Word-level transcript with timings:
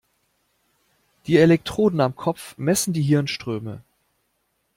Die 1.27 1.37
Elektroden 1.37 2.01
am 2.01 2.15
Kopf 2.15 2.57
messen 2.57 2.91
die 2.91 3.03
Hirnströme. 3.03 3.83